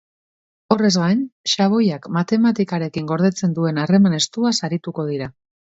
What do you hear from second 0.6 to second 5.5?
Horrez gain, xaboiak matematikarekin gordetzen duen harreman estuaz arituko dira.